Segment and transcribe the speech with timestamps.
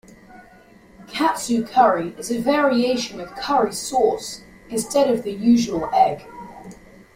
[1.07, 6.25] Katsu curry is a variation with curry sauce instead of the usual egg.